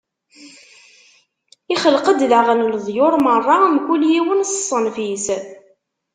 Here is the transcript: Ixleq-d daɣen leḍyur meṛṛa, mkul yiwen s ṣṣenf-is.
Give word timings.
Ixleq-d 1.73 2.19
daɣen 2.31 2.65
leḍyur 2.73 3.13
meṛṛa, 3.25 3.57
mkul 3.75 4.01
yiwen 4.11 4.41
s 4.45 4.53
ṣṣenf-is. 4.61 5.25